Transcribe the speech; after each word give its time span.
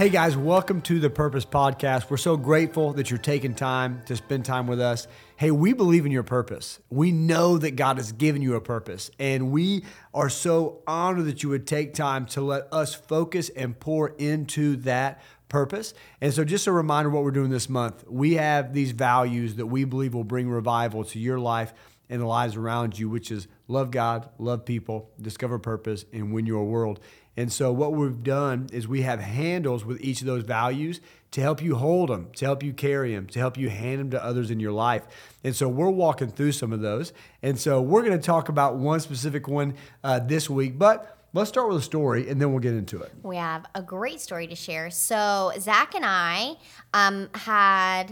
Hey 0.00 0.08
guys, 0.08 0.34
welcome 0.34 0.80
to 0.80 0.98
the 0.98 1.10
Purpose 1.10 1.44
Podcast. 1.44 2.08
We're 2.08 2.16
so 2.16 2.38
grateful 2.38 2.94
that 2.94 3.10
you're 3.10 3.18
taking 3.18 3.54
time 3.54 4.00
to 4.06 4.16
spend 4.16 4.46
time 4.46 4.66
with 4.66 4.80
us. 4.80 5.06
Hey, 5.36 5.50
we 5.50 5.74
believe 5.74 6.06
in 6.06 6.10
your 6.10 6.22
purpose. 6.22 6.80
We 6.88 7.12
know 7.12 7.58
that 7.58 7.72
God 7.72 7.98
has 7.98 8.10
given 8.12 8.40
you 8.40 8.54
a 8.54 8.62
purpose, 8.62 9.10
and 9.18 9.50
we 9.50 9.84
are 10.14 10.30
so 10.30 10.82
honored 10.86 11.26
that 11.26 11.42
you 11.42 11.50
would 11.50 11.66
take 11.66 11.92
time 11.92 12.24
to 12.28 12.40
let 12.40 12.72
us 12.72 12.94
focus 12.94 13.50
and 13.50 13.78
pour 13.78 14.08
into 14.16 14.76
that 14.76 15.20
purpose. 15.50 15.92
And 16.22 16.32
so, 16.32 16.44
just 16.46 16.66
a 16.66 16.72
reminder 16.72 17.10
what 17.10 17.22
we're 17.22 17.30
doing 17.30 17.50
this 17.50 17.68
month 17.68 18.02
we 18.08 18.36
have 18.36 18.72
these 18.72 18.92
values 18.92 19.56
that 19.56 19.66
we 19.66 19.84
believe 19.84 20.14
will 20.14 20.24
bring 20.24 20.48
revival 20.48 21.04
to 21.04 21.18
your 21.18 21.38
life 21.38 21.74
and 22.10 22.20
the 22.20 22.26
lives 22.26 22.56
around 22.56 22.98
you, 22.98 23.08
which 23.08 23.30
is 23.30 23.48
love 23.68 23.90
God, 23.90 24.28
love 24.38 24.66
people, 24.66 25.10
discover 25.20 25.58
purpose, 25.58 26.04
and 26.12 26.34
win 26.34 26.44
your 26.44 26.64
world. 26.64 27.00
And 27.36 27.50
so, 27.50 27.72
what 27.72 27.92
we've 27.94 28.22
done 28.22 28.68
is 28.72 28.86
we 28.86 29.02
have 29.02 29.20
handles 29.20 29.84
with 29.84 30.00
each 30.02 30.20
of 30.20 30.26
those 30.26 30.42
values 30.42 31.00
to 31.30 31.40
help 31.40 31.62
you 31.62 31.76
hold 31.76 32.10
them, 32.10 32.28
to 32.34 32.44
help 32.44 32.62
you 32.62 32.72
carry 32.72 33.14
them, 33.14 33.28
to 33.28 33.38
help 33.38 33.56
you 33.56 33.70
hand 33.70 34.00
them 34.00 34.10
to 34.10 34.22
others 34.22 34.50
in 34.50 34.58
your 34.60 34.72
life. 34.72 35.04
And 35.44 35.56
so, 35.56 35.68
we're 35.68 35.88
walking 35.88 36.28
through 36.28 36.52
some 36.52 36.72
of 36.72 36.80
those. 36.80 37.12
And 37.42 37.58
so, 37.58 37.80
we're 37.80 38.02
going 38.02 38.18
to 38.18 38.22
talk 38.24 38.48
about 38.48 38.76
one 38.76 39.00
specific 39.00 39.48
one 39.48 39.74
uh, 40.02 40.18
this 40.18 40.50
week, 40.50 40.78
but 40.78 41.16
let's 41.32 41.48
start 41.48 41.68
with 41.68 41.78
a 41.78 41.82
story 41.82 42.28
and 42.28 42.40
then 42.40 42.50
we'll 42.50 42.60
get 42.60 42.74
into 42.74 43.00
it. 43.00 43.12
We 43.22 43.36
have 43.36 43.64
a 43.74 43.82
great 43.82 44.20
story 44.20 44.46
to 44.48 44.56
share. 44.56 44.90
So, 44.90 45.52
Zac 45.58 45.94
and 45.94 46.04
I 46.04 46.56
um, 46.92 47.28
had, 47.34 48.06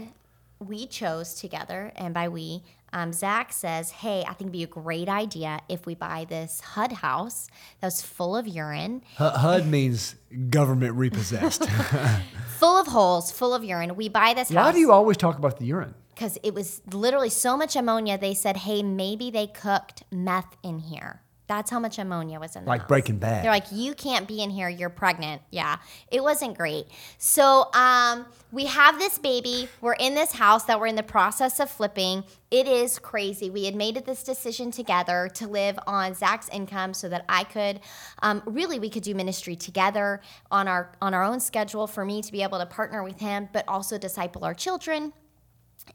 we 0.59 0.87
chose 0.87 1.33
together, 1.35 1.91
and 1.95 2.13
by 2.13 2.29
we, 2.29 2.63
um, 2.93 3.13
Zac 3.13 3.53
says, 3.53 3.91
Hey, 3.91 4.21
I 4.21 4.33
think 4.33 4.41
it'd 4.41 4.51
be 4.51 4.63
a 4.63 4.67
great 4.67 5.09
idea 5.09 5.59
if 5.69 5.85
we 5.85 5.95
buy 5.95 6.25
this 6.27 6.59
HUD 6.61 6.91
house 6.93 7.47
that 7.81 7.87
was 7.87 8.01
full 8.01 8.35
of 8.35 8.47
urine. 8.47 9.03
HUD 9.15 9.67
means 9.67 10.15
government 10.49 10.95
repossessed. 10.95 11.69
full 12.57 12.77
of 12.77 12.87
holes, 12.87 13.31
full 13.31 13.53
of 13.53 13.63
urine. 13.63 13.95
We 13.95 14.09
buy 14.09 14.33
this 14.33 14.49
house. 14.49 14.55
Why 14.55 14.63
house. 14.63 14.73
do 14.73 14.79
you 14.79 14.91
always 14.91 15.17
talk 15.17 15.37
about 15.37 15.59
the 15.59 15.65
urine? 15.65 15.93
Because 16.13 16.37
it 16.43 16.53
was 16.53 16.81
literally 16.91 17.29
so 17.29 17.55
much 17.55 17.75
ammonia, 17.75 18.17
they 18.17 18.33
said, 18.33 18.57
Hey, 18.57 18.83
maybe 18.83 19.31
they 19.31 19.47
cooked 19.47 20.03
meth 20.11 20.57
in 20.63 20.79
here. 20.79 21.21
That's 21.49 21.71
how 21.71 21.79
much 21.79 21.97
ammonia 21.97 22.39
was 22.39 22.55
in 22.55 22.63
the 22.63 22.69
Like 22.69 22.81
house. 22.81 22.87
Breaking 22.87 23.17
Bad. 23.17 23.43
They're 23.43 23.51
like, 23.51 23.71
you 23.71 23.95
can't 23.95 24.27
be 24.27 24.43
in 24.43 24.51
here. 24.51 24.69
You're 24.69 24.91
pregnant. 24.91 25.41
Yeah, 25.49 25.77
it 26.11 26.21
wasn't 26.21 26.55
great. 26.55 26.85
So 27.17 27.71
um, 27.73 28.27
we 28.51 28.67
have 28.67 28.99
this 28.99 29.17
baby. 29.17 29.67
We're 29.81 29.93
in 29.93 30.13
this 30.13 30.31
house 30.31 30.65
that 30.65 30.79
we're 30.79 30.85
in 30.85 30.95
the 30.95 31.01
process 31.01 31.59
of 31.59 31.71
flipping. 31.71 32.23
It 32.51 32.67
is 32.67 32.99
crazy. 32.99 33.49
We 33.49 33.65
had 33.65 33.73
made 33.73 33.95
this 34.05 34.21
decision 34.21 34.69
together 34.69 35.27
to 35.33 35.47
live 35.47 35.79
on 35.87 36.13
Zac's 36.13 36.49
income 36.49 36.93
so 36.93 37.09
that 37.09 37.25
I 37.27 37.45
could, 37.45 37.79
um, 38.21 38.43
really, 38.45 38.77
we 38.77 38.91
could 38.91 39.03
do 39.03 39.15
ministry 39.15 39.55
together 39.55 40.21
on 40.51 40.67
our 40.67 40.91
on 41.01 41.15
our 41.15 41.23
own 41.23 41.39
schedule. 41.39 41.87
For 41.87 42.05
me 42.05 42.21
to 42.21 42.31
be 42.31 42.43
able 42.43 42.59
to 42.59 42.67
partner 42.67 43.03
with 43.03 43.19
him, 43.19 43.49
but 43.51 43.65
also 43.67 43.97
disciple 43.97 44.45
our 44.45 44.53
children. 44.53 45.13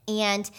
And 0.07 0.49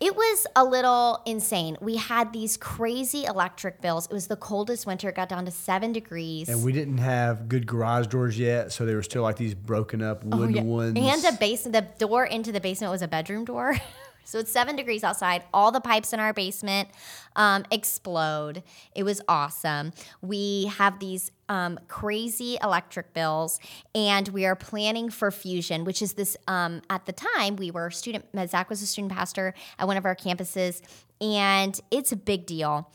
it 0.00 0.16
was 0.16 0.46
a 0.56 0.64
little 0.64 1.22
insane. 1.26 1.76
We 1.80 1.96
had 1.96 2.32
these 2.32 2.56
crazy 2.56 3.24
electric 3.24 3.80
bills. 3.80 4.06
It 4.06 4.12
was 4.12 4.26
the 4.26 4.36
coldest 4.36 4.84
winter, 4.86 5.08
it 5.10 5.14
got 5.14 5.28
down 5.28 5.44
to 5.44 5.50
seven 5.52 5.92
degrees. 5.92 6.48
And 6.48 6.64
we 6.64 6.72
didn't 6.72 6.98
have 6.98 7.48
good 7.48 7.66
garage 7.66 8.08
doors 8.08 8.36
yet, 8.38 8.72
so 8.72 8.84
they 8.84 8.94
were 8.96 9.02
still 9.04 9.22
like 9.22 9.36
these 9.36 9.54
broken 9.54 10.02
up 10.02 10.24
Oh, 10.30 10.38
wooden 10.38 10.56
yeah. 10.56 10.62
ones. 10.62 10.98
And 10.98 11.24
a 11.24 11.38
basement, 11.38 11.74
the 11.98 12.06
door 12.06 12.24
into 12.24 12.50
the 12.50 12.60
basement 12.60 12.90
was 12.90 13.02
a 13.02 13.06
bedroom 13.08 13.44
door. 13.44 13.76
so 14.24 14.40
it's 14.40 14.50
seven 14.50 14.74
degrees 14.74 15.04
outside. 15.04 15.44
All 15.54 15.70
the 15.70 15.80
pipes 15.80 16.12
in 16.12 16.18
our 16.18 16.32
basement 16.32 16.88
um, 17.36 17.64
explode. 17.70 18.64
It 18.96 19.04
was 19.04 19.20
awesome. 19.28 19.92
We 20.20 20.66
have 20.78 20.98
these 20.98 21.30
um, 21.52 21.78
crazy 21.86 22.56
electric 22.62 23.12
bills, 23.12 23.60
and 23.94 24.26
we 24.28 24.46
are 24.46 24.56
planning 24.56 25.10
for 25.10 25.30
Fusion, 25.30 25.84
which 25.84 26.00
is 26.00 26.14
this. 26.14 26.34
Um, 26.48 26.80
at 26.88 27.04
the 27.04 27.12
time, 27.12 27.56
we 27.56 27.70
were 27.70 27.90
student. 27.90 28.24
Zac 28.48 28.70
was 28.70 28.80
a 28.80 28.86
student 28.86 29.12
pastor 29.12 29.52
at 29.78 29.86
one 29.86 29.98
of 29.98 30.06
our 30.06 30.16
campuses, 30.16 30.80
and 31.20 31.78
it's 31.90 32.10
a 32.10 32.16
big 32.16 32.46
deal. 32.46 32.90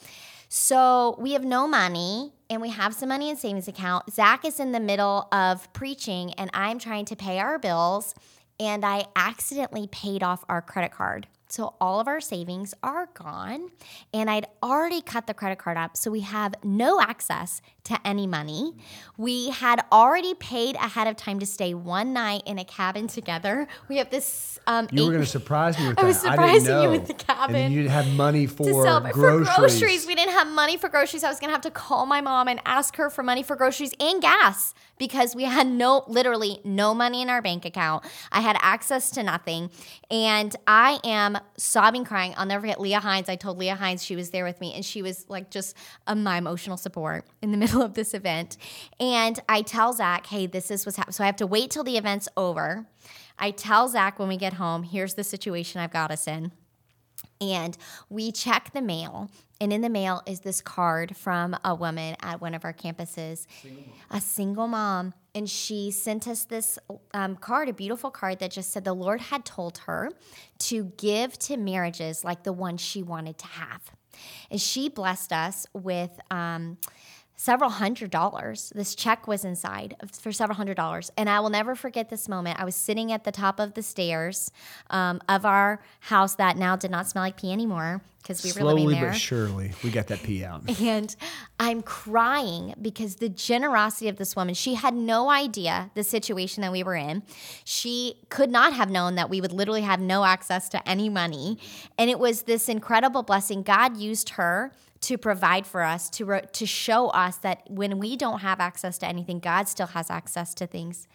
So 0.50 1.18
we 1.20 1.34
have 1.34 1.44
no 1.44 1.68
money 1.68 2.34
and 2.50 2.62
we 2.62 2.70
have 2.70 2.96
some 2.96 3.10
money 3.10 3.30
in 3.30 3.36
savings 3.36 3.68
account. 3.68 4.12
Zac 4.12 4.44
is 4.46 4.60
in 4.60 4.72
the 4.72 4.80
middle 4.80 5.28
of 5.32 5.72
preaching 5.74 6.34
and 6.36 6.50
I'm 6.54 6.80
trying 6.80 7.04
to 7.06 7.18
pay 7.18 7.40
our 7.40 7.60
bills 7.60 8.16
and 8.58 8.86
I 8.86 9.08
accidentally 9.18 9.88
paid 9.88 10.24
off 10.24 10.46
our 10.48 10.62
credit 10.62 10.94
card. 10.94 11.28
So 11.50 11.76
all 11.80 12.00
of 12.00 12.08
our 12.08 12.20
savings 12.20 12.74
are 12.84 13.08
gone 13.14 13.70
and 14.14 14.30
I'd 14.30 14.48
already 14.62 15.02
cut 15.02 15.28
the 15.28 15.34
credit 15.34 15.58
card 15.60 15.78
up 15.78 15.96
so 15.96 16.12
we 16.12 16.22
have 16.22 16.56
no 16.64 17.00
access 17.00 17.62
to 17.86 17.98
any 18.06 18.28
money. 18.28 18.74
We 19.18 19.50
had 19.52 19.80
already 19.92 20.34
paid 20.34 20.76
ahead 20.76 21.08
of 21.08 21.16
time 21.16 21.40
to 21.40 21.46
stay 21.46 21.74
one 21.74 22.12
night 22.12 22.44
in 22.46 22.60
a 22.60 22.66
cabin 22.66 23.08
together. 23.08 23.68
We 23.88 23.98
have 23.98 24.10
this 24.10 24.60
um 24.68 24.88
you 24.92 25.06
were 25.06 25.12
going 25.12 25.24
to 25.24 25.30
surprise 25.30 25.80
me 25.80 25.88
with 25.88 25.98
I 26.00 26.02
that. 26.02 26.08
was 26.08 26.22
didn't 26.22 26.34
surprising 26.34 26.82
you 26.82 26.90
with 26.90 27.08
the 27.08 27.14
cabin 27.14 27.56
And 27.56 27.74
you 27.74 27.82
didn't 27.84 27.94
have 27.94 28.08
money 28.10 28.46
for 28.46 28.66
to 28.66 29.10
groceries. 29.14 29.48
for 29.48 29.60
groceries. 29.62 30.06
We 30.08 30.16
didn't 30.16 30.34
have 30.34 30.48
money 30.48 30.76
for 30.76 30.90
groceries. 30.90 31.24
I 31.24 31.30
was 31.30 31.40
gonna 31.40 31.54
have 31.54 31.62
to 31.62 31.72
call 31.72 32.06
my 32.06 32.20
mom 32.20 32.50
and 32.50 32.60
ask 32.66 32.98
her 32.98 33.10
for 33.10 33.24
money 33.24 33.42
for 33.42 33.56
groceries 33.56 33.94
and 34.02 34.22
gas 34.22 34.74
because 35.00 35.36
we 35.36 35.44
had 35.44 35.68
no, 35.68 36.04
literally 36.08 36.60
no 36.66 36.94
money 36.94 37.22
in 37.22 37.30
our 37.30 37.42
bank 37.42 37.64
account. 37.66 38.04
I 38.32 38.42
had 38.42 38.58
access 38.62 39.12
to 39.12 39.24
nothing, 39.24 39.70
and 40.10 40.56
I 40.66 41.00
am 41.04 41.37
sobbing, 41.58 42.06
crying. 42.06 42.34
I'll 42.38 42.46
never 42.46 42.62
forget 42.62 42.80
Leah 42.80 43.00
Hines. 43.00 43.30
I 43.30 43.36
told 43.36 43.58
Leah 43.58 43.76
Hines 43.76 44.04
she 44.04 44.16
was 44.16 44.32
there 44.32 44.44
with 44.44 44.60
me, 44.62 44.74
and 44.74 44.86
she 44.86 45.02
was 45.02 45.26
like 45.30 45.50
just 45.50 45.76
uh, 46.06 46.16
my 46.16 46.38
emotional 46.38 46.78
support 46.78 47.26
in 47.42 47.52
the 47.52 47.58
middle 47.64 47.82
of 47.82 47.94
this 47.94 48.14
event. 48.14 48.58
And 49.00 49.40
I 49.48 49.62
tell 49.62 49.94
Zac, 49.94 50.28
"Hey, 50.28 50.48
this 50.48 50.72
is 50.72 50.86
what's 50.86 50.98
happening." 50.98 51.14
So 51.14 51.24
I 51.24 51.28
have 51.28 51.38
to 51.38 51.48
wait 51.48 51.72
till 51.72 51.84
the 51.84 51.98
event's 51.98 52.28
over. 52.38 52.86
I 53.40 53.52
tell 53.52 53.88
Zac 53.88 54.20
when 54.20 54.28
we 54.28 54.38
get 54.38 54.54
home, 54.54 54.84
"Here's 54.84 55.14
the 55.16 55.24
situation 55.24 55.82
I've 55.82 55.92
got 55.92 56.12
us 56.12 56.28
in." 56.28 56.52
and 57.40 57.78
we 58.10 58.32
check 58.32 58.72
the 58.74 58.82
mail 58.82 59.30
and 59.60 59.74
in 59.74 59.82
the 59.82 59.90
mail 59.90 60.22
is 60.26 60.42
this 60.42 60.62
card 60.62 61.16
from 61.16 61.56
a 61.64 61.74
woman 61.74 62.16
at 62.22 62.42
one 62.42 62.54
of 62.54 62.64
our 62.66 62.74
campuses 62.74 63.46
a 64.12 64.20
single 64.22 64.68
mom 64.68 65.14
and 65.38 65.50
she 65.50 65.92
sent 65.92 66.28
us 66.28 66.46
this 66.46 66.80
um, 67.14 67.36
card 67.36 67.70
a 67.70 67.74
beautiful 67.74 68.10
card 68.10 68.40
that 68.40 68.52
just 68.52 68.72
said 68.72 68.84
the 68.84 68.94
lord 68.94 69.22
had 69.22 69.46
told 69.46 69.78
her 69.80 70.10
to 70.58 70.92
give 70.98 71.38
to 71.38 71.56
marriages 71.58 72.24
like 72.24 72.44
the 72.44 72.54
one 72.54 72.78
she 72.78 73.04
wanted 73.04 73.38
to 73.38 73.48
have 73.48 73.92
and 74.50 74.60
she 74.60 74.90
blessed 74.90 75.32
us 75.32 75.68
with 75.74 76.20
um, 76.32 76.78
several 77.36 77.70
hundred 77.70 78.10
dollars. 78.10 78.74
This 78.76 78.96
check 78.96 79.28
was 79.28 79.46
inside 79.46 79.96
for 80.12 80.32
several 80.32 80.56
hundred 80.56 80.76
dollars. 80.76 81.12
And 81.16 81.30
I 81.30 81.40
will 81.40 81.52
never 81.52 81.76
forget 81.76 82.10
this 82.10 82.28
moment. 82.28 82.60
I 82.60 82.66
was 82.66 82.76
sitting 82.76 83.12
at 83.12 83.24
the 83.24 83.32
top 83.32 83.60
of 83.60 83.76
the 83.76 83.84
stairs 83.84 84.52
um, 84.90 85.22
of 85.30 85.46
our 85.46 85.80
house 86.02 86.36
that 86.36 86.58
now 86.58 86.76
did 86.76 86.92
not 86.92 87.08
smell 87.08 87.24
like 87.24 87.38
pee 87.38 87.54
anymore 87.54 88.02
because 88.28 88.44
we 88.44 88.50
were 88.50 88.60
Slowly 88.60 88.84
living 88.84 89.02
there. 89.02 89.12
but 89.12 89.18
surely, 89.18 89.72
we 89.84 89.90
got 89.90 90.08
that 90.08 90.22
pee 90.22 90.44
out. 90.44 90.64
And 90.88 91.16
I'm 91.60 91.82
crying 91.82 92.74
because 92.82 93.16
the 93.16 93.30
generosity 93.30 94.10
of 94.10 94.18
this 94.18 94.36
woman, 94.36 94.54
she 94.54 94.76
had 94.76 94.94
no 94.94 95.30
idea 95.30 95.92
the 95.96 96.04
situation 96.04 96.62
that 96.62 96.72
we 96.72 96.84
were 96.84 96.96
in. 96.96 97.24
She 97.64 98.16
could 98.30 98.50
not 98.50 98.74
have 98.74 98.90
known 98.90 99.16
that 99.16 99.30
we 99.30 99.42
would 99.42 99.52
literally 99.52 99.82
have 99.82 100.00
no 100.00 100.24
access 100.24 100.70
to 100.70 100.90
any 100.90 101.10
money. 101.10 101.58
And 101.98 102.10
it 102.10 102.20
was 102.20 102.44
this 102.44 102.70
incredible 102.70 103.24
blessing. 103.24 103.64
God 103.64 103.98
used 103.98 104.30
her 104.32 104.72
to 105.02 105.18
provide 105.18 105.68
for 105.68 105.84
us, 105.84 106.10
to, 106.12 106.26
ro- 106.26 106.42
to 106.54 106.66
show 106.66 107.10
us 107.10 107.38
that 107.38 107.70
when 107.70 108.00
we 108.00 108.16
don't 108.18 108.40
have 108.40 108.60
access 108.60 108.98
to 109.00 109.08
anything, 109.08 109.40
God 109.40 109.68
still 109.68 109.88
has 109.88 110.10
access 110.10 110.54
to 110.56 110.68
things. 110.68 111.08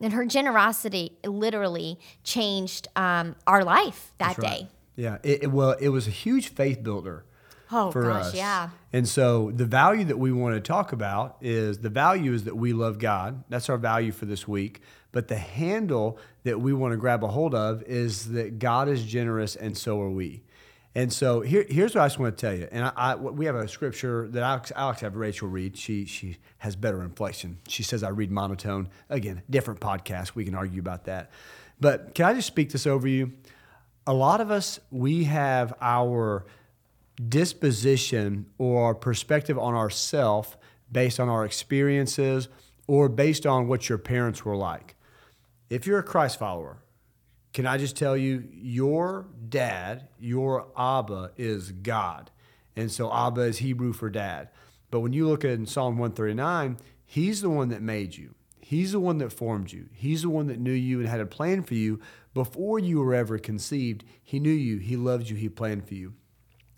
And 0.00 0.12
her 0.12 0.26
generosity 0.26 1.12
literally 1.24 1.98
changed 2.24 2.88
um, 2.96 3.36
our 3.46 3.64
life 3.64 4.12
that 4.18 4.36
That's 4.36 4.38
right. 4.38 4.68
Yeah, 4.98 5.18
it, 5.22 5.44
it- 5.44 5.46
well, 5.52 5.72
it 5.80 5.88
was 5.88 6.06
a 6.06 6.10
huge 6.10 6.48
faith 6.48 6.82
builder. 6.82 7.24
Oh, 7.70 7.90
for 7.90 8.02
gosh, 8.04 8.26
us. 8.28 8.34
yeah. 8.34 8.70
And 8.94 9.06
so 9.06 9.50
the 9.54 9.66
value 9.66 10.04
that 10.04 10.18
we 10.18 10.32
want 10.32 10.54
to 10.54 10.60
talk 10.60 10.92
about 10.92 11.36
is 11.42 11.78
the 11.80 11.90
value 11.90 12.32
is 12.32 12.44
that 12.44 12.56
we 12.56 12.72
love 12.72 12.98
God. 12.98 13.44
That's 13.50 13.68
our 13.68 13.76
value 13.76 14.10
for 14.10 14.24
this 14.24 14.48
week. 14.48 14.80
But 15.12 15.28
the 15.28 15.36
handle 15.36 16.18
that 16.44 16.60
we 16.62 16.72
want 16.72 16.92
to 16.92 16.96
grab 16.96 17.22
a 17.22 17.28
hold 17.28 17.54
of 17.54 17.82
is 17.82 18.32
that 18.32 18.58
God 18.58 18.88
is 18.88 19.04
generous 19.04 19.54
and 19.54 19.76
so 19.76 20.00
are 20.00 20.08
we. 20.10 20.44
And 20.94 21.12
so 21.12 21.42
here, 21.42 21.66
here's 21.68 21.94
what 21.94 22.00
I 22.00 22.06
just 22.06 22.18
want 22.18 22.38
to 22.38 22.40
tell 22.40 22.54
you. 22.56 22.68
And 22.72 22.86
I, 22.86 22.92
I, 22.96 23.14
we 23.16 23.44
have 23.44 23.54
a 23.54 23.68
scripture 23.68 24.26
that 24.28 24.42
Alex, 24.42 24.72
Alex 24.74 25.02
have 25.02 25.14
Rachel 25.14 25.48
read. 25.48 25.76
She, 25.76 26.06
she 26.06 26.38
has 26.58 26.74
better 26.74 27.02
inflection. 27.02 27.58
She 27.68 27.82
says 27.82 28.02
I 28.02 28.08
read 28.08 28.30
monotone. 28.30 28.88
Again, 29.10 29.42
different 29.50 29.80
podcast. 29.80 30.34
We 30.34 30.46
can 30.46 30.54
argue 30.54 30.80
about 30.80 31.04
that. 31.04 31.30
But 31.78 32.14
can 32.14 32.24
I 32.24 32.32
just 32.32 32.46
speak 32.46 32.70
this 32.72 32.86
over 32.86 33.06
you? 33.06 33.32
A 34.08 34.14
lot 34.14 34.40
of 34.40 34.50
us, 34.50 34.80
we 34.90 35.24
have 35.24 35.74
our 35.82 36.46
disposition 37.28 38.46
or 38.56 38.94
perspective 38.94 39.58
on 39.58 39.74
ourself 39.74 40.56
based 40.90 41.20
on 41.20 41.28
our 41.28 41.44
experiences 41.44 42.48
or 42.86 43.10
based 43.10 43.44
on 43.44 43.68
what 43.68 43.90
your 43.90 43.98
parents 43.98 44.46
were 44.46 44.56
like. 44.56 44.96
If 45.68 45.86
you're 45.86 45.98
a 45.98 46.02
Christ 46.02 46.38
follower, 46.38 46.78
can 47.52 47.66
I 47.66 47.76
just 47.76 47.98
tell 47.98 48.16
you, 48.16 48.48
your 48.50 49.26
dad, 49.46 50.08
your 50.18 50.68
Abba 50.74 51.32
is 51.36 51.70
God. 51.72 52.30
And 52.76 52.90
so 52.90 53.12
Abba 53.12 53.42
is 53.42 53.58
Hebrew 53.58 53.92
for 53.92 54.08
dad. 54.08 54.48
But 54.90 55.00
when 55.00 55.12
you 55.12 55.28
look 55.28 55.44
at 55.44 55.50
in 55.50 55.66
Psalm 55.66 55.98
139, 55.98 56.78
he's 57.04 57.42
the 57.42 57.50
one 57.50 57.68
that 57.68 57.82
made 57.82 58.16
you. 58.16 58.34
He's 58.68 58.92
the 58.92 59.00
one 59.00 59.16
that 59.16 59.32
formed 59.32 59.72
you. 59.72 59.88
He's 59.94 60.20
the 60.20 60.28
one 60.28 60.48
that 60.48 60.60
knew 60.60 60.74
you 60.74 61.00
and 61.00 61.08
had 61.08 61.20
a 61.20 61.26
plan 61.26 61.62
for 61.62 61.72
you 61.72 62.00
before 62.34 62.78
you 62.78 63.00
were 63.00 63.14
ever 63.14 63.38
conceived. 63.38 64.04
He 64.22 64.38
knew 64.38 64.50
you, 64.50 64.76
He 64.76 64.94
loved 64.94 65.30
you, 65.30 65.36
He 65.36 65.48
planned 65.48 65.88
for 65.88 65.94
you. 65.94 66.12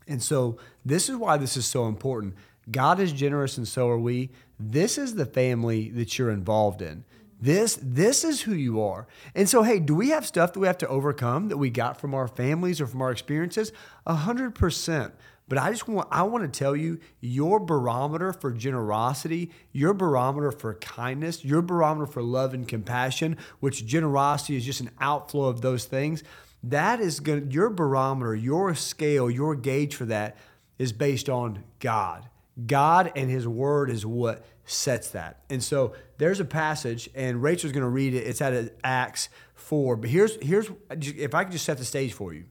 And 0.06 0.22
so, 0.22 0.56
this 0.84 1.08
is 1.08 1.16
why 1.16 1.36
this 1.36 1.56
is 1.56 1.66
so 1.66 1.88
important. 1.88 2.36
God 2.70 3.00
is 3.00 3.10
generous, 3.10 3.58
and 3.58 3.66
so 3.66 3.88
are 3.88 3.98
we. 3.98 4.30
This 4.56 4.98
is 4.98 5.16
the 5.16 5.26
family 5.26 5.88
that 5.88 6.16
you're 6.16 6.30
involved 6.30 6.80
in. 6.80 7.02
This 7.40 7.76
this 7.82 8.22
is 8.22 8.42
who 8.42 8.54
you 8.54 8.80
are. 8.80 9.08
And 9.34 9.48
so, 9.48 9.64
hey, 9.64 9.80
do 9.80 9.96
we 9.96 10.10
have 10.10 10.24
stuff 10.24 10.52
that 10.52 10.60
we 10.60 10.68
have 10.68 10.78
to 10.78 10.88
overcome 10.88 11.48
that 11.48 11.56
we 11.56 11.70
got 11.70 12.00
from 12.00 12.14
our 12.14 12.28
families 12.28 12.80
or 12.80 12.86
from 12.86 13.02
our 13.02 13.10
experiences? 13.10 13.72
A 14.06 14.14
hundred 14.14 14.54
percent. 14.54 15.12
But 15.50 15.58
I 15.58 15.72
just 15.72 15.88
want 15.88 16.06
I 16.12 16.22
want 16.22 16.50
to 16.50 16.58
tell 16.58 16.76
you 16.76 17.00
your 17.20 17.58
barometer 17.58 18.32
for 18.32 18.52
generosity, 18.52 19.50
your 19.72 19.92
barometer 19.92 20.52
for 20.52 20.74
kindness, 20.74 21.44
your 21.44 21.60
barometer 21.60 22.06
for 22.06 22.22
love 22.22 22.54
and 22.54 22.68
compassion, 22.68 23.36
which 23.58 23.84
generosity 23.84 24.56
is 24.56 24.64
just 24.64 24.80
an 24.80 24.90
outflow 25.00 25.48
of 25.48 25.60
those 25.60 25.86
things. 25.86 26.22
That 26.62 27.00
is 27.00 27.18
going 27.18 27.50
your 27.50 27.68
barometer, 27.68 28.32
your 28.32 28.76
scale, 28.76 29.28
your 29.28 29.56
gauge 29.56 29.96
for 29.96 30.04
that 30.04 30.36
is 30.78 30.92
based 30.92 31.28
on 31.28 31.64
God. 31.80 32.28
God 32.64 33.10
and 33.16 33.28
his 33.28 33.48
word 33.48 33.90
is 33.90 34.06
what 34.06 34.44
sets 34.66 35.10
that. 35.10 35.42
And 35.50 35.64
so 35.64 35.94
there's 36.18 36.38
a 36.38 36.44
passage 36.44 37.10
and 37.12 37.42
Rachel's 37.42 37.72
going 37.72 37.82
to 37.82 37.88
read 37.88 38.14
it. 38.14 38.24
It's 38.24 38.40
at 38.40 38.72
Acts 38.84 39.28
4. 39.56 39.96
But 39.96 40.10
here's 40.10 40.36
here's 40.40 40.70
if 40.90 41.34
I 41.34 41.42
could 41.42 41.52
just 41.52 41.64
set 41.64 41.78
the 41.78 41.84
stage 41.84 42.12
for 42.12 42.32
you. 42.32 42.44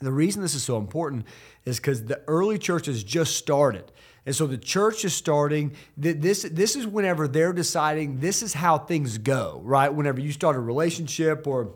The 0.00 0.12
reason 0.12 0.42
this 0.42 0.54
is 0.54 0.62
so 0.62 0.76
important 0.76 1.26
is 1.64 1.76
because 1.76 2.04
the 2.04 2.20
early 2.26 2.58
church 2.58 2.86
has 2.86 3.02
just 3.02 3.36
started. 3.36 3.90
And 4.26 4.34
so 4.34 4.46
the 4.46 4.58
church 4.58 5.04
is 5.04 5.14
starting. 5.14 5.74
This, 5.96 6.42
this 6.42 6.76
is 6.76 6.86
whenever 6.86 7.28
they're 7.28 7.52
deciding 7.52 8.20
this 8.20 8.42
is 8.42 8.52
how 8.54 8.78
things 8.78 9.18
go, 9.18 9.60
right? 9.64 9.92
Whenever 9.92 10.20
you 10.20 10.32
start 10.32 10.56
a 10.56 10.60
relationship 10.60 11.46
or 11.46 11.72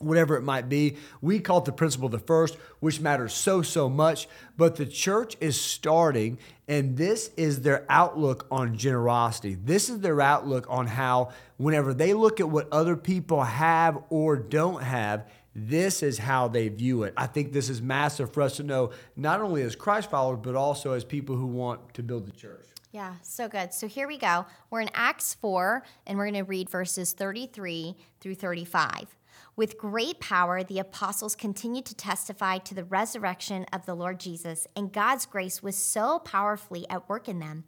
whatever 0.00 0.36
it 0.36 0.42
might 0.42 0.68
be. 0.68 0.96
We 1.20 1.40
call 1.40 1.58
it 1.58 1.64
the 1.64 1.72
principle 1.72 2.06
of 2.06 2.12
the 2.12 2.18
first, 2.18 2.56
which 2.80 3.00
matters 3.00 3.34
so, 3.34 3.62
so 3.62 3.88
much. 3.88 4.28
But 4.56 4.76
the 4.76 4.86
church 4.86 5.36
is 5.40 5.60
starting, 5.60 6.38
and 6.68 6.96
this 6.96 7.30
is 7.36 7.62
their 7.62 7.84
outlook 7.88 8.46
on 8.50 8.76
generosity. 8.76 9.54
This 9.54 9.88
is 9.88 10.00
their 10.00 10.20
outlook 10.20 10.66
on 10.68 10.86
how, 10.86 11.32
whenever 11.56 11.92
they 11.92 12.14
look 12.14 12.38
at 12.38 12.48
what 12.48 12.68
other 12.72 12.96
people 12.96 13.42
have 13.42 13.98
or 14.08 14.36
don't 14.36 14.82
have, 14.82 15.26
this 15.54 16.02
is 16.02 16.18
how 16.18 16.48
they 16.48 16.68
view 16.68 17.02
it. 17.02 17.14
I 17.16 17.26
think 17.26 17.52
this 17.52 17.68
is 17.68 17.82
massive 17.82 18.32
for 18.32 18.42
us 18.42 18.56
to 18.56 18.62
know, 18.62 18.92
not 19.16 19.40
only 19.40 19.62
as 19.62 19.74
Christ 19.74 20.10
followers, 20.10 20.40
but 20.42 20.54
also 20.54 20.92
as 20.92 21.04
people 21.04 21.36
who 21.36 21.46
want 21.46 21.94
to 21.94 22.02
build 22.02 22.26
the 22.26 22.32
church. 22.32 22.66
Yeah, 22.92 23.14
so 23.22 23.48
good. 23.48 23.74
So 23.74 23.86
here 23.86 24.08
we 24.08 24.16
go. 24.16 24.46
We're 24.70 24.80
in 24.80 24.90
Acts 24.94 25.34
4, 25.34 25.82
and 26.06 26.16
we're 26.16 26.24
going 26.24 26.42
to 26.42 26.48
read 26.48 26.70
verses 26.70 27.12
33 27.12 27.96
through 28.20 28.34
35. 28.34 29.17
With 29.58 29.76
great 29.76 30.20
power, 30.20 30.62
the 30.62 30.78
apostles 30.78 31.34
continued 31.34 31.84
to 31.86 31.94
testify 31.96 32.58
to 32.58 32.76
the 32.76 32.84
resurrection 32.84 33.66
of 33.72 33.86
the 33.86 33.94
Lord 33.96 34.20
Jesus, 34.20 34.68
and 34.76 34.92
God's 34.92 35.26
grace 35.26 35.64
was 35.64 35.74
so 35.74 36.20
powerfully 36.20 36.88
at 36.88 37.08
work 37.08 37.28
in 37.28 37.40
them 37.40 37.64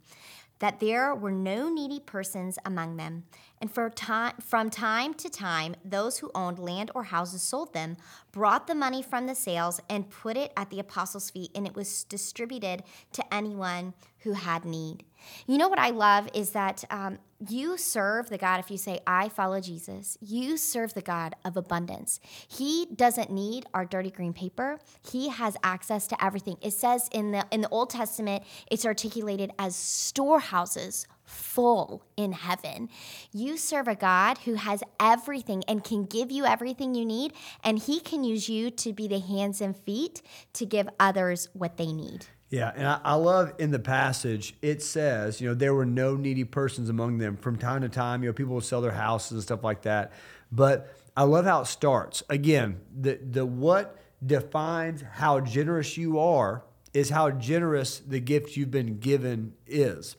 that 0.59 0.79
there 0.79 1.13
were 1.13 1.33
no 1.33 1.69
needy 1.69 1.99
persons 1.99 2.57
among 2.63 2.95
them. 2.95 3.25
And 3.59 3.69
time, 3.93 4.35
from 4.39 4.69
time 4.69 5.13
to 5.15 5.29
time, 5.29 5.75
those 5.83 6.19
who 6.19 6.31
owned 6.33 6.59
land 6.59 6.91
or 6.95 7.03
houses 7.03 7.41
sold 7.41 7.73
them, 7.73 7.97
brought 8.31 8.67
the 8.67 8.75
money 8.75 9.03
from 9.03 9.27
the 9.27 9.35
sales, 9.35 9.81
and 9.89 10.09
put 10.09 10.37
it 10.37 10.53
at 10.55 10.69
the 10.69 10.79
apostles' 10.79 11.29
feet, 11.29 11.51
and 11.53 11.67
it 11.67 11.75
was 11.75 12.05
distributed 12.05 12.83
to 13.11 13.33
anyone 13.33 13.93
who 14.19 14.31
had 14.31 14.63
need. 14.63 15.03
You 15.45 15.57
know 15.57 15.67
what 15.67 15.77
I 15.77 15.89
love 15.89 16.29
is 16.33 16.51
that 16.51 16.85
um, 16.89 17.19
you 17.49 17.77
serve 17.77 18.29
the 18.29 18.37
God, 18.37 18.59
if 18.59 18.69
you 18.69 18.77
say, 18.77 18.99
I 19.07 19.29
follow 19.29 19.59
Jesus, 19.59 20.17
you 20.21 20.57
serve 20.57 20.93
the 20.93 21.01
God 21.01 21.35
of 21.43 21.57
abundance. 21.57 22.19
He 22.47 22.87
doesn't 22.95 23.31
need 23.31 23.65
our 23.73 23.85
dirty 23.85 24.11
green 24.11 24.33
paper. 24.33 24.79
He 25.09 25.29
has 25.29 25.57
access 25.63 26.07
to 26.07 26.23
everything. 26.23 26.57
It 26.61 26.73
says 26.73 27.09
in 27.11 27.31
the 27.31 27.45
in 27.51 27.61
the 27.61 27.69
Old 27.69 27.89
Testament, 27.89 28.43
it's 28.69 28.85
articulated 28.85 29.51
as 29.57 29.75
storehouses 29.75 31.07
full 31.23 32.03
in 32.17 32.33
heaven. 32.33 32.89
You 33.31 33.57
serve 33.57 33.87
a 33.87 33.95
God 33.95 34.39
who 34.39 34.55
has 34.55 34.83
everything 34.99 35.63
and 35.67 35.83
can 35.83 36.05
give 36.05 36.31
you 36.31 36.45
everything 36.45 36.93
you 36.93 37.05
need, 37.05 37.33
and 37.63 37.79
He 37.79 37.99
can 37.99 38.23
use 38.23 38.49
you 38.49 38.69
to 38.71 38.93
be 38.93 39.07
the 39.07 39.19
hands 39.19 39.61
and 39.61 39.75
feet 39.75 40.21
to 40.53 40.65
give 40.65 40.89
others 40.99 41.49
what 41.53 41.77
they 41.77 41.91
need. 41.93 42.25
Yeah, 42.51 42.73
and 42.75 42.85
I, 42.85 42.99
I, 43.05 43.13
love 43.13 43.53
in 43.59 43.71
the 43.71 43.79
passage 43.79 44.55
it 44.61 44.83
says, 44.83 45.39
you 45.39 45.47
know, 45.47 45.53
there 45.53 45.73
were 45.73 45.85
no 45.85 46.17
needy 46.17 46.43
persons 46.43 46.89
among 46.89 47.17
them. 47.17 47.37
From 47.37 47.57
time 47.57 47.81
to 47.81 47.87
time, 47.87 48.23
you 48.23 48.29
know, 48.29 48.33
people 48.33 48.55
would 48.55 48.65
sell 48.65 48.81
their 48.81 48.91
houses 48.91 49.31
and 49.31 49.41
stuff 49.41 49.63
like 49.63 49.83
that. 49.83 50.11
But 50.51 50.93
I 51.15 51.23
love 51.23 51.45
how 51.45 51.61
it 51.61 51.67
starts. 51.67 52.23
Again, 52.29 52.81
the 52.93 53.15
the 53.15 53.45
what 53.45 53.97
defines 54.23 55.01
how 55.13 55.39
generous 55.39 55.95
you 55.95 56.19
are 56.19 56.63
is 56.93 57.09
how 57.09 57.31
generous 57.31 57.99
the 57.99 58.19
gift 58.19 58.57
you've 58.57 58.69
been 58.69 58.99
given 58.99 59.53
is. 59.65 60.17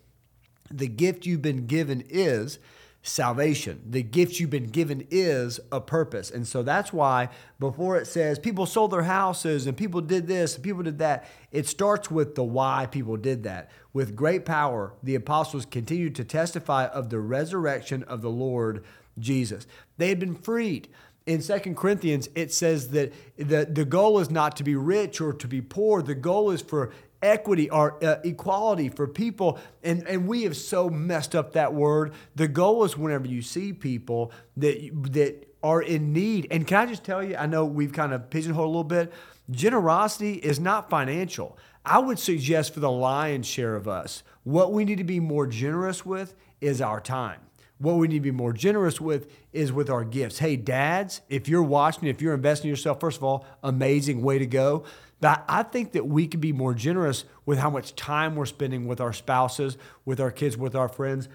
The 0.70 0.88
gift 0.88 1.26
you've 1.26 1.42
been 1.42 1.66
given 1.66 2.02
is 2.08 2.58
salvation. 3.02 3.82
The 3.88 4.02
gift 4.02 4.38
you've 4.38 4.50
been 4.50 4.68
given 4.68 5.06
is 5.10 5.58
a 5.72 5.80
purpose. 5.80 6.30
And 6.30 6.46
so 6.46 6.62
that's 6.62 6.92
why 6.92 7.28
before 7.58 7.96
it 7.96 8.06
says 8.06 8.38
people 8.38 8.64
sold 8.64 8.92
their 8.92 9.02
houses 9.02 9.66
and 9.66 9.76
people 9.76 10.00
did 10.00 10.28
this 10.28 10.54
and 10.54 10.62
people 10.62 10.84
did 10.84 10.98
that, 11.00 11.28
it 11.50 11.66
starts 11.66 12.10
with 12.10 12.36
the 12.36 12.44
why 12.44 12.86
people 12.90 13.16
did 13.16 13.42
that. 13.42 13.70
With 13.92 14.14
great 14.14 14.44
power, 14.44 14.94
the 15.02 15.16
apostles 15.16 15.66
continued 15.66 16.14
to 16.16 16.24
testify 16.24 16.86
of 16.86 17.10
the 17.10 17.18
resurrection 17.18 18.04
of 18.04 18.22
the 18.22 18.30
Lord 18.30 18.84
Jesus. 19.18 19.66
They 19.98 20.08
had 20.08 20.20
been 20.20 20.36
freed. 20.36 20.88
In 21.26 21.40
Second 21.40 21.76
Corinthians, 21.76 22.28
it 22.34 22.52
says 22.52 22.88
that 22.88 23.12
the, 23.36 23.64
the 23.70 23.84
goal 23.84 24.18
is 24.18 24.30
not 24.30 24.56
to 24.56 24.64
be 24.64 24.74
rich 24.74 25.20
or 25.20 25.32
to 25.32 25.46
be 25.46 25.60
poor. 25.60 26.02
The 26.02 26.16
goal 26.16 26.50
is 26.50 26.62
for 26.62 26.92
equity 27.22 27.70
or 27.70 28.02
uh, 28.04 28.16
equality 28.24 28.88
for 28.88 29.06
people. 29.06 29.58
And, 29.82 30.06
and 30.06 30.26
we 30.26 30.42
have 30.44 30.56
so 30.56 30.88
messed 30.90 31.34
up 31.34 31.52
that 31.52 31.74
word. 31.74 32.12
The 32.34 32.48
goal 32.48 32.84
is 32.84 32.96
whenever 32.96 33.26
you 33.26 33.42
see 33.42 33.72
people 33.72 34.32
that, 34.56 34.90
that 35.12 35.48
are 35.62 35.82
in 35.82 36.12
need. 36.12 36.48
And 36.50 36.66
can 36.66 36.78
I 36.78 36.86
just 36.86 37.04
tell 37.04 37.22
you, 37.22 37.36
I 37.36 37.46
know 37.46 37.64
we've 37.64 37.92
kind 37.92 38.12
of 38.12 38.30
pigeonholed 38.30 38.66
a 38.66 38.68
little 38.68 38.84
bit. 38.84 39.12
Generosity 39.50 40.34
is 40.34 40.58
not 40.58 40.90
financial. 40.90 41.58
I 41.84 41.98
would 41.98 42.18
suggest 42.18 42.74
for 42.74 42.80
the 42.80 42.90
lion's 42.90 43.46
share 43.46 43.74
of 43.74 43.88
us, 43.88 44.22
what 44.44 44.72
we 44.72 44.84
need 44.84 44.98
to 44.98 45.04
be 45.04 45.20
more 45.20 45.46
generous 45.46 46.06
with 46.06 46.34
is 46.60 46.80
our 46.80 47.00
time. 47.00 47.40
What 47.78 47.96
we 47.96 48.06
need 48.06 48.18
to 48.18 48.20
be 48.20 48.30
more 48.30 48.52
generous 48.52 49.00
with 49.00 49.28
is 49.52 49.72
with 49.72 49.90
our 49.90 50.04
gifts. 50.04 50.38
Hey, 50.38 50.54
dads, 50.54 51.20
if 51.28 51.48
you're 51.48 51.64
watching, 51.64 52.08
if 52.08 52.22
you're 52.22 52.34
investing 52.34 52.68
in 52.68 52.70
yourself, 52.70 53.00
first 53.00 53.16
of 53.16 53.24
all, 53.24 53.44
amazing 53.64 54.22
way 54.22 54.38
to 54.38 54.46
go. 54.46 54.84
But 55.22 55.44
I 55.48 55.62
think 55.62 55.92
that 55.92 56.04
we 56.04 56.26
can 56.26 56.40
be 56.40 56.52
more 56.52 56.74
generous 56.74 57.24
with 57.46 57.56
how 57.56 57.70
much 57.70 57.94
time 57.94 58.34
we're 58.34 58.44
spending 58.44 58.88
with 58.88 59.00
our 59.00 59.12
spouses, 59.12 59.78
with 60.04 60.18
our 60.18 60.32
kids, 60.32 60.56
with 60.56 60.74
our 60.74 60.88
friends, 60.88 61.28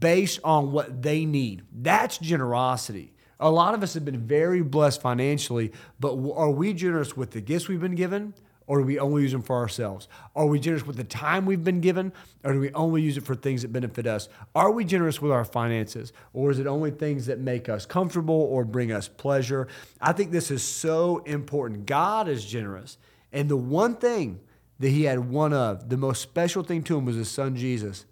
based 0.00 0.40
on 0.42 0.72
what 0.72 1.02
they 1.02 1.26
need. 1.26 1.62
That's 1.70 2.16
generosity. 2.16 3.12
A 3.38 3.50
lot 3.50 3.74
of 3.74 3.82
us 3.82 3.92
have 3.92 4.06
been 4.06 4.26
very 4.26 4.62
blessed 4.62 5.02
financially, 5.02 5.72
but 6.00 6.12
are 6.34 6.50
we 6.50 6.72
generous 6.72 7.14
with 7.14 7.32
the 7.32 7.42
gifts 7.42 7.68
we've 7.68 7.78
been 7.78 7.94
given? 7.94 8.32
Or 8.66 8.78
do 8.78 8.86
we 8.86 8.98
only 8.98 9.22
use 9.22 9.32
them 9.32 9.42
for 9.42 9.56
ourselves? 9.56 10.08
Are 10.34 10.46
we 10.46 10.58
generous 10.58 10.86
with 10.86 10.96
the 10.96 11.04
time 11.04 11.44
we've 11.44 11.62
been 11.62 11.82
given? 11.82 12.14
Or 12.42 12.54
do 12.54 12.60
we 12.60 12.72
only 12.72 13.02
use 13.02 13.18
it 13.18 13.24
for 13.24 13.34
things 13.34 13.60
that 13.62 13.72
benefit 13.72 14.06
us? 14.06 14.30
Are 14.54 14.70
we 14.70 14.86
generous 14.86 15.20
with 15.20 15.30
our 15.30 15.44
finances? 15.44 16.14
Or 16.32 16.50
is 16.50 16.58
it 16.58 16.66
only 16.66 16.90
things 16.90 17.26
that 17.26 17.38
make 17.38 17.68
us 17.68 17.84
comfortable 17.84 18.34
or 18.34 18.64
bring 18.64 18.92
us 18.92 19.08
pleasure? 19.08 19.68
I 20.00 20.14
think 20.14 20.30
this 20.30 20.50
is 20.50 20.62
so 20.62 21.18
important. 21.26 21.84
God 21.84 22.28
is 22.28 22.42
generous. 22.42 22.96
And 23.36 23.50
the 23.50 23.56
one 23.56 23.96
thing 23.96 24.40
that 24.78 24.88
he 24.88 25.04
had 25.04 25.28
one 25.28 25.52
of, 25.52 25.90
the 25.90 25.98
most 25.98 26.22
special 26.22 26.62
thing 26.62 26.82
to 26.84 26.96
him 26.96 27.04
was 27.04 27.16
his 27.16 27.30
son 27.30 27.54
Jesus. 27.54 28.06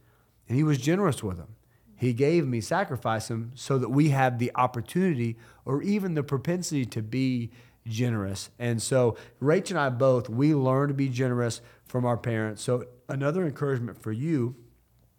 And 0.47 0.57
he 0.57 0.62
was 0.62 0.76
generous 0.76 1.23
with 1.23 1.38
him. 1.38 1.49
He 1.97 2.12
gave 2.12 2.52
he 2.52 2.61
sacrificed 2.61 3.31
him 3.31 3.52
so 3.54 3.78
that 3.78 3.88
we 3.88 4.11
have 4.11 4.38
the 4.38 4.52
opportunity 4.54 5.38
or 5.64 5.83
even 5.83 6.12
the 6.12 6.23
propensity 6.23 6.85
to 6.85 7.00
be 7.00 7.52
generous. 7.87 8.50
And 8.59 8.83
so, 8.83 9.16
Rach 9.40 9.71
and 9.71 9.78
I 9.78 9.88
both, 9.88 10.28
we 10.28 10.54
learn 10.54 10.88
to 10.88 10.95
be 10.95 11.09
generous 11.09 11.62
from 11.87 12.04
our 12.04 12.19
parents. 12.19 12.62
So, 12.62 12.85
another 13.09 13.47
encouragement 13.47 14.02
for 14.02 14.12
you, 14.12 14.54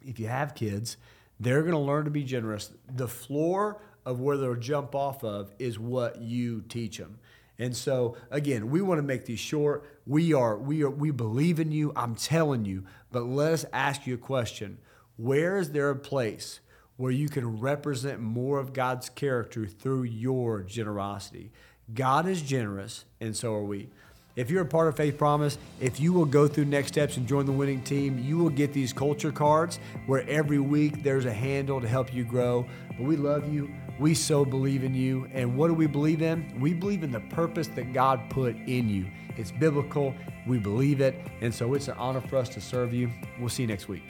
if 0.02 0.20
you 0.20 0.28
have 0.28 0.54
kids, 0.54 0.98
they're 1.40 1.62
going 1.62 1.72
to 1.72 1.78
learn 1.78 2.04
to 2.04 2.12
be 2.12 2.22
generous. 2.22 2.70
The 2.88 3.08
floor 3.08 3.82
of 4.04 4.20
where 4.20 4.36
they'll 4.36 4.54
jump 4.54 4.94
off 4.94 5.24
of 5.24 5.52
is 5.58 5.80
what 5.80 6.20
you 6.20 6.62
teach 6.68 6.98
them. 6.98 7.18
And 7.58 7.76
so 7.76 8.16
again, 8.30 8.70
we 8.70 8.80
want 8.80 8.98
to 8.98 9.02
make 9.02 9.24
these 9.24 9.40
short. 9.40 9.84
We 10.06 10.32
are 10.34 10.56
we 10.56 10.82
are 10.82 10.90
we 10.90 11.10
believe 11.10 11.58
in 11.60 11.72
you. 11.72 11.92
I'm 11.96 12.14
telling 12.14 12.64
you. 12.64 12.84
But 13.10 13.24
let 13.24 13.52
us 13.52 13.64
ask 13.72 14.06
you 14.06 14.14
a 14.14 14.18
question. 14.18 14.78
Where 15.16 15.58
is 15.58 15.72
there 15.72 15.90
a 15.90 15.96
place 15.96 16.60
where 16.96 17.12
you 17.12 17.28
can 17.28 17.60
represent 17.60 18.20
more 18.20 18.58
of 18.58 18.72
God's 18.72 19.08
character 19.08 19.66
through 19.66 20.04
your 20.04 20.62
generosity? 20.62 21.52
God 21.92 22.26
is 22.26 22.42
generous, 22.42 23.04
and 23.20 23.36
so 23.36 23.54
are 23.54 23.64
we. 23.64 23.90
If 24.36 24.50
you're 24.50 24.60
a 24.60 24.66
part 24.66 24.86
of 24.86 24.98
Faith 24.98 25.16
Promise, 25.16 25.56
if 25.80 25.98
you 25.98 26.12
will 26.12 26.26
go 26.26 26.46
through 26.46 26.66
next 26.66 26.88
steps 26.88 27.16
and 27.16 27.26
join 27.26 27.46
the 27.46 27.52
winning 27.52 27.80
team, 27.82 28.18
you 28.18 28.36
will 28.36 28.50
get 28.50 28.74
these 28.74 28.92
culture 28.92 29.32
cards 29.32 29.78
where 30.04 30.28
every 30.28 30.58
week 30.58 31.02
there's 31.02 31.24
a 31.24 31.32
handle 31.32 31.80
to 31.80 31.88
help 31.88 32.12
you 32.12 32.22
grow. 32.22 32.66
But 32.88 33.00
we 33.00 33.16
love 33.16 33.50
you. 33.50 33.72
We 33.98 34.12
so 34.12 34.44
believe 34.44 34.84
in 34.84 34.94
you. 34.94 35.26
And 35.32 35.56
what 35.56 35.68
do 35.68 35.74
we 35.74 35.86
believe 35.86 36.20
in? 36.20 36.60
We 36.60 36.74
believe 36.74 37.02
in 37.02 37.12
the 37.12 37.20
purpose 37.20 37.68
that 37.68 37.94
God 37.94 38.28
put 38.28 38.54
in 38.56 38.90
you. 38.90 39.06
It's 39.38 39.52
biblical. 39.52 40.14
We 40.46 40.58
believe 40.58 41.00
it. 41.00 41.14
And 41.40 41.54
so 41.54 41.72
it's 41.72 41.88
an 41.88 41.96
honor 41.96 42.20
for 42.20 42.36
us 42.36 42.50
to 42.50 42.60
serve 42.60 42.92
you. 42.92 43.10
We'll 43.40 43.48
see 43.48 43.62
you 43.62 43.68
next 43.68 43.88
week. 43.88 44.02